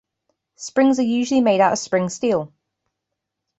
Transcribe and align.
Springs 0.55 0.97
are 0.97 1.03
usually 1.03 1.41
made 1.41 1.61
out 1.61 1.73
of 1.73 1.77
spring 1.77 2.09
steel. 2.09 2.51